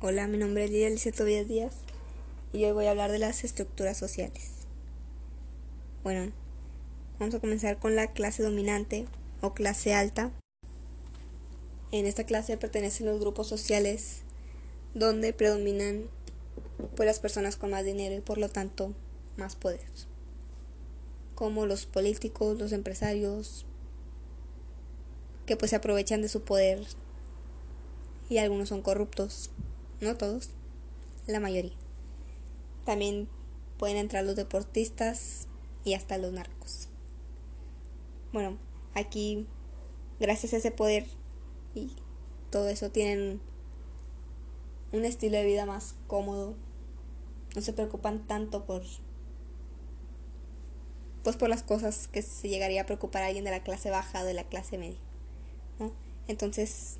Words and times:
Hola, 0.00 0.26
mi 0.26 0.36
nombre 0.36 0.64
es 0.64 0.70
Lidia 0.70 0.88
Alicia 0.88 1.12
Tobias 1.12 1.48
Díaz 1.48 1.76
y 2.52 2.64
hoy 2.64 2.72
voy 2.72 2.86
a 2.86 2.90
hablar 2.90 3.10
de 3.10 3.18
las 3.18 3.42
estructuras 3.42 3.96
sociales. 3.96 4.50
Bueno, 6.02 6.30
vamos 7.18 7.34
a 7.34 7.40
comenzar 7.40 7.78
con 7.78 7.96
la 7.96 8.12
clase 8.12 8.42
dominante 8.42 9.06
o 9.40 9.54
clase 9.54 9.94
alta. 9.94 10.30
En 11.90 12.04
esta 12.04 12.24
clase 12.24 12.58
pertenecen 12.58 13.06
los 13.06 13.18
grupos 13.18 13.46
sociales 13.46 14.22
donde 14.94 15.32
predominan 15.32 16.10
pues, 16.96 17.06
las 17.06 17.20
personas 17.20 17.56
con 17.56 17.70
más 17.70 17.84
dinero 17.84 18.14
y 18.14 18.20
por 18.20 18.36
lo 18.36 18.50
tanto 18.50 18.92
más 19.38 19.56
poder, 19.56 19.80
como 21.34 21.64
los 21.64 21.86
políticos, 21.86 22.58
los 22.58 22.72
empresarios, 22.72 23.64
que 25.46 25.56
pues 25.56 25.70
se 25.70 25.76
aprovechan 25.76 26.20
de 26.20 26.28
su 26.28 26.42
poder 26.42 26.84
y 28.28 28.38
algunos 28.38 28.68
son 28.68 28.82
corruptos 28.82 29.50
no 30.00 30.16
todos, 30.16 30.50
la 31.26 31.40
mayoría. 31.40 31.76
También 32.84 33.28
pueden 33.78 33.96
entrar 33.96 34.24
los 34.24 34.36
deportistas 34.36 35.46
y 35.84 35.94
hasta 35.94 36.18
los 36.18 36.32
narcos. 36.32 36.88
Bueno, 38.32 38.58
aquí, 38.94 39.46
gracias 40.20 40.54
a 40.54 40.56
ese 40.58 40.70
poder 40.70 41.06
y 41.74 41.92
todo 42.50 42.68
eso, 42.68 42.90
tienen 42.90 43.40
un 44.92 45.04
estilo 45.04 45.36
de 45.36 45.44
vida 45.44 45.66
más 45.66 45.94
cómodo. 46.06 46.54
No 47.54 47.62
se 47.62 47.72
preocupan 47.72 48.26
tanto 48.26 48.64
por 48.64 48.82
pues 51.22 51.36
por 51.36 51.48
las 51.48 51.62
cosas 51.62 52.06
que 52.06 52.20
se 52.20 52.50
llegaría 52.50 52.82
a 52.82 52.86
preocupar 52.86 53.22
a 53.22 53.26
alguien 53.26 53.44
de 53.44 53.50
la 53.50 53.62
clase 53.62 53.88
baja 53.88 54.20
o 54.20 54.24
de 54.26 54.34
la 54.34 54.44
clase 54.44 54.76
media. 54.76 54.98
Entonces 56.28 56.98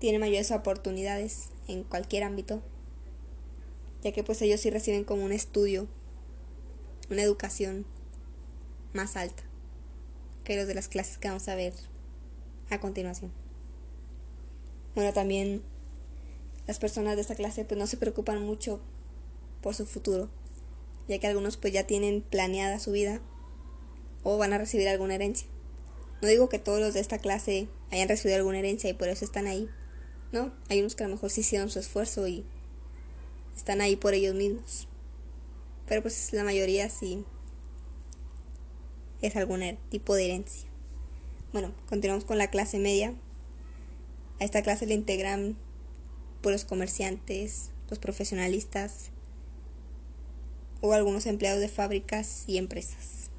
tienen 0.00 0.20
mayores 0.20 0.50
oportunidades 0.50 1.50
en 1.68 1.84
cualquier 1.84 2.24
ámbito, 2.24 2.62
ya 4.02 4.12
que 4.12 4.24
pues 4.24 4.40
ellos 4.42 4.60
sí 4.60 4.70
reciben 4.70 5.04
como 5.04 5.24
un 5.24 5.30
estudio, 5.30 5.86
una 7.10 7.22
educación 7.22 7.86
más 8.94 9.16
alta 9.16 9.42
que 10.42 10.56
los 10.56 10.66
de 10.66 10.74
las 10.74 10.88
clases 10.88 11.18
que 11.18 11.28
vamos 11.28 11.46
a 11.48 11.54
ver 11.54 11.74
a 12.70 12.80
continuación. 12.80 13.30
Bueno, 14.94 15.12
también 15.12 15.62
las 16.66 16.78
personas 16.78 17.16
de 17.16 17.22
esta 17.22 17.34
clase 17.34 17.64
pues 17.64 17.78
no 17.78 17.86
se 17.86 17.98
preocupan 17.98 18.42
mucho 18.42 18.80
por 19.60 19.74
su 19.74 19.84
futuro, 19.84 20.30
ya 21.08 21.18
que 21.18 21.26
algunos 21.26 21.58
pues 21.58 21.74
ya 21.74 21.86
tienen 21.86 22.22
planeada 22.22 22.80
su 22.80 22.92
vida 22.92 23.20
o 24.22 24.38
van 24.38 24.54
a 24.54 24.58
recibir 24.58 24.88
alguna 24.88 25.16
herencia. 25.16 25.46
No 26.22 26.28
digo 26.28 26.48
que 26.48 26.58
todos 26.58 26.80
los 26.80 26.94
de 26.94 27.00
esta 27.00 27.18
clase 27.18 27.68
hayan 27.90 28.08
recibido 28.08 28.38
alguna 28.38 28.58
herencia 28.58 28.88
y 28.88 28.94
por 28.94 29.08
eso 29.08 29.24
están 29.24 29.46
ahí, 29.46 29.68
¿no? 30.32 30.52
Hay 30.68 30.80
unos 30.80 30.94
que 30.94 31.04
a 31.04 31.08
lo 31.08 31.14
mejor 31.14 31.30
sí 31.30 31.40
hicieron 31.40 31.70
su 31.70 31.78
esfuerzo 31.78 32.26
y 32.28 32.44
están 33.56 33.80
ahí 33.80 33.96
por 33.96 34.14
ellos 34.14 34.34
mismos. 34.34 34.88
Pero 35.86 36.02
pues 36.02 36.32
la 36.32 36.44
mayoría 36.44 36.88
sí 36.88 37.24
es 39.22 39.36
algún 39.36 39.62
tipo 39.88 40.14
de 40.14 40.26
herencia. 40.26 40.68
Bueno, 41.52 41.72
continuamos 41.88 42.24
con 42.24 42.38
la 42.38 42.48
clase 42.48 42.78
media. 42.78 43.14
A 44.38 44.44
esta 44.44 44.62
clase 44.62 44.86
le 44.86 44.94
integran 44.94 45.56
por 46.42 46.52
los 46.52 46.64
comerciantes, 46.64 47.70
los 47.90 47.98
profesionalistas 47.98 49.10
o 50.80 50.92
algunos 50.92 51.26
empleados 51.26 51.60
de 51.60 51.68
fábricas 51.68 52.44
y 52.46 52.56
empresas. 52.56 53.30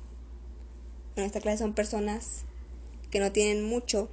Bueno, 1.16 1.25
esta 1.25 1.42
clase 1.42 1.59
son 1.59 1.73
personas 1.73 2.44
que 3.09 3.19
no 3.19 3.31
tienen 3.31 3.64
mucho, 3.64 4.09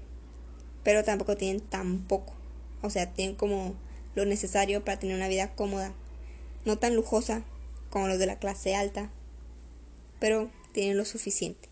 pero 0.83 1.05
tampoco 1.05 1.37
tienen 1.37 1.61
tan 1.61 1.99
poco. 2.07 2.38
O 2.83 2.91
sea, 2.91 3.13
tienen 3.13 3.37
como 3.37 3.75
lo 4.15 4.25
necesario 4.25 4.85
para 4.85 4.99
tener 4.99 5.17
una 5.17 5.29
vida 5.29 5.55
cómoda. 5.55 5.93
No 6.65 6.79
tan 6.79 6.95
lujosa 6.95 7.45
como 7.91 8.09
los 8.09 8.19
de 8.19 8.27
la 8.27 8.39
clase 8.39 8.75
alta, 8.75 9.11
pero 10.19 10.51
tienen 10.73 10.97
lo 10.97 11.05
suficiente. 11.05 11.69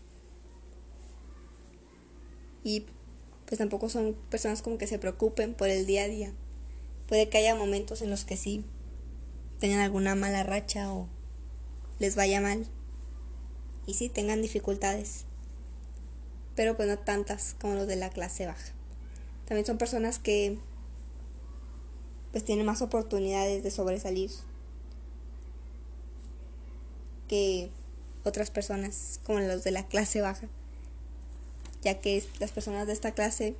Y 2.63 2.85
pues 3.45 3.59
tampoco 3.59 3.89
son 3.89 4.15
personas 4.29 4.61
como 4.61 4.77
que 4.77 4.87
se 4.87 4.99
preocupen 4.99 5.53
por 5.53 5.69
el 5.69 5.85
día 5.85 6.03
a 6.03 6.07
día. 6.07 6.33
Puede 7.07 7.29
que 7.29 7.37
haya 7.37 7.55
momentos 7.55 8.01
en 8.01 8.09
los 8.09 8.25
que 8.25 8.35
sí 8.35 8.65
tengan 9.59 9.79
alguna 9.79 10.15
mala 10.15 10.43
racha 10.43 10.91
o 10.91 11.07
les 11.99 12.15
vaya 12.15 12.41
mal. 12.41 12.67
Y 13.85 13.93
sí 13.93 14.09
tengan 14.09 14.41
dificultades. 14.41 15.23
Pero 16.55 16.75
pues 16.75 16.89
no 16.89 16.99
tantas 16.99 17.55
como 17.61 17.75
los 17.75 17.87
de 17.87 17.95
la 17.95 18.09
clase 18.09 18.45
baja. 18.45 18.73
También 19.45 19.65
son 19.65 19.77
personas 19.77 20.19
que 20.19 20.59
pues 22.37 22.45
tiene 22.45 22.63
más 22.63 22.83
oportunidades 22.83 23.63
de 23.63 23.71
sobresalir 23.71 24.29
que 27.27 27.71
otras 28.23 28.51
personas 28.51 29.19
como 29.25 29.39
los 29.39 29.63
de 29.63 29.71
la 29.71 29.87
clase 29.87 30.21
baja, 30.21 30.47
ya 31.81 31.99
que 31.99 32.23
las 32.39 32.51
personas 32.51 32.85
de 32.85 32.93
esta 32.93 33.13
clase 33.13 33.55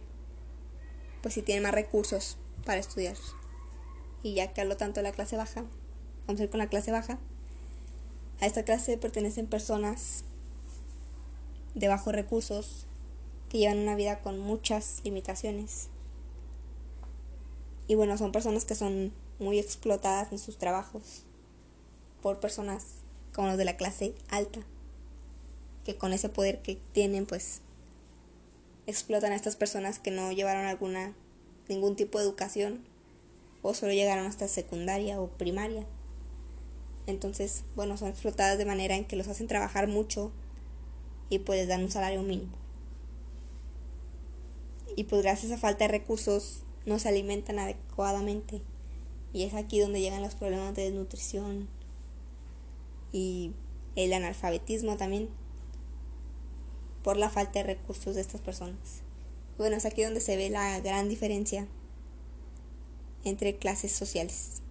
pues 1.23 1.33
sí 1.33 1.41
tienen 1.41 1.63
más 1.63 1.73
recursos 1.73 2.37
para 2.65 2.77
estudiar. 2.77 3.17
Y 4.21 4.35
ya 4.35 4.53
que 4.53 4.61
hablo 4.61 4.77
tanto 4.77 4.99
de 4.99 5.05
la 5.05 5.11
clase 5.11 5.37
baja, 5.37 5.65
vamos 6.27 6.39
a 6.39 6.43
ir 6.43 6.51
con 6.51 6.59
la 6.59 6.69
clase 6.69 6.91
baja. 6.91 7.17
A 8.41 8.45
esta 8.45 8.61
clase 8.61 8.95
pertenecen 8.99 9.47
personas 9.47 10.23
de 11.73 11.87
bajos 11.87 12.13
recursos 12.13 12.85
que 13.49 13.57
llevan 13.57 13.79
una 13.79 13.95
vida 13.95 14.19
con 14.19 14.37
muchas 14.37 15.01
limitaciones 15.03 15.89
y 17.87 17.95
bueno, 17.95 18.17
son 18.17 18.31
personas 18.31 18.65
que 18.65 18.75
son 18.75 19.13
muy 19.39 19.59
explotadas 19.59 20.31
en 20.31 20.39
sus 20.39 20.57
trabajos 20.57 21.23
por 22.21 22.39
personas 22.39 22.85
como 23.33 23.47
los 23.47 23.57
de 23.57 23.65
la 23.65 23.77
clase 23.77 24.13
alta, 24.29 24.59
que 25.85 25.95
con 25.95 26.11
ese 26.11 26.29
poder 26.29 26.61
que 26.61 26.77
tienen, 26.91 27.25
pues 27.25 27.61
explotan 28.87 29.31
a 29.31 29.35
estas 29.35 29.55
personas 29.55 29.99
que 29.99 30.11
no 30.11 30.31
llevaron 30.31 30.65
alguna 30.65 31.13
ningún 31.69 31.95
tipo 31.95 32.17
de 32.17 32.25
educación 32.25 32.83
o 33.61 33.73
solo 33.73 33.91
llegaron 33.91 34.25
hasta 34.25 34.47
secundaria 34.47 35.19
o 35.19 35.27
primaria. 35.27 35.85
Entonces, 37.05 37.63
bueno, 37.75 37.97
son 37.97 38.09
explotadas 38.09 38.57
de 38.57 38.65
manera 38.65 38.95
en 38.95 39.05
que 39.05 39.15
los 39.15 39.27
hacen 39.27 39.47
trabajar 39.47 39.87
mucho 39.87 40.31
y 41.29 41.39
pues 41.39 41.67
dan 41.67 41.83
un 41.83 41.91
salario 41.91 42.21
mínimo. 42.23 42.51
Y 44.95 45.05
pues 45.05 45.21
gracias 45.21 45.51
a 45.51 45.57
falta 45.57 45.85
de 45.85 45.89
recursos 45.89 46.63
no 46.87 46.97
se 46.97 47.09
alimentan 47.09 47.59
adecuadamente. 47.59 48.61
Y 49.33 49.43
es 49.43 49.53
aquí 49.53 49.79
donde 49.79 49.99
llegan 49.99 50.23
los 50.23 50.35
problemas 50.35 50.73
de 50.73 50.85
desnutrición 50.85 51.67
y 53.11 53.51
el 53.95 54.13
analfabetismo 54.13 54.95
también 54.95 55.29
por 57.03 57.17
la 57.17 57.29
falta 57.29 57.59
de 57.59 57.75
recursos 57.75 58.15
de 58.15 58.21
estas 58.21 58.41
personas. 58.41 59.01
Bueno, 59.57 59.75
es 59.75 59.85
aquí 59.85 60.01
donde 60.01 60.21
se 60.21 60.37
ve 60.37 60.49
la 60.49 60.79
gran 60.79 61.09
diferencia 61.09 61.67
entre 63.25 63.57
clases 63.57 63.91
sociales. 63.91 64.61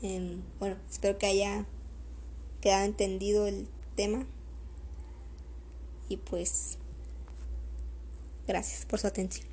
Em, 0.00 0.42
bueno, 0.58 0.76
espero 0.90 1.18
que 1.18 1.26
haya 1.26 1.66
quedado 2.60 2.86
entendido 2.86 3.46
el 3.46 3.68
tema. 3.96 4.26
Y 6.08 6.16
pues, 6.16 6.78
gracias 8.46 8.86
por 8.86 8.98
su 8.98 9.06
atención. 9.06 9.51